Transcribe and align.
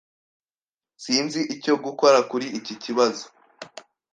Sinzi 1.03 1.39
icyo 1.55 1.73
gukora 1.83 2.17
kuri 2.29 2.47
iki 2.59 2.73
kibazo. 2.83 3.25